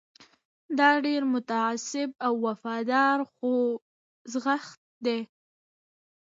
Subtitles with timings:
[0.77, 5.19] دا ډېر متعصب او وفادار خوځښت دی.